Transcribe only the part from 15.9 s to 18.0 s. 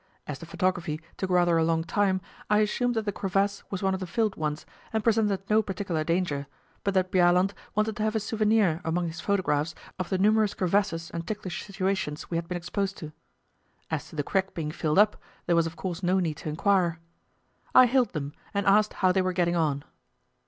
no need to inquire. I